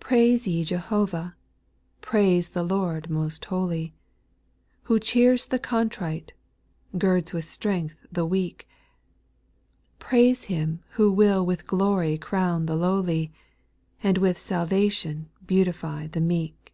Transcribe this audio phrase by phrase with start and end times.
[0.00, 1.36] "piiAISE ye Jehovah,
[2.00, 3.94] praise the Lord most 1 holy,
[4.84, 6.32] Who cheers the contrite,
[6.96, 8.66] girds with strength the weak;
[9.98, 13.34] Praise Him who will with glory crown the lowly,
[14.02, 16.72] And with salvation beautify the meek.